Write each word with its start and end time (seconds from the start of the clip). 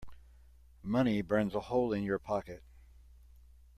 Money 0.81 1.21
burns 1.21 1.53
a 1.53 1.59
hole 1.59 1.93
in 1.93 2.01
your 2.01 2.17
pocket. 2.17 2.63